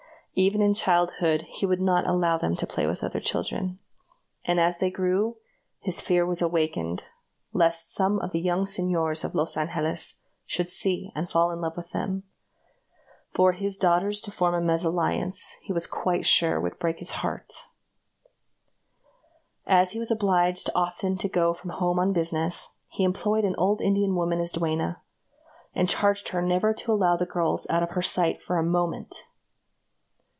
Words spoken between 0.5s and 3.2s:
in childhood, he would not allow them to play with other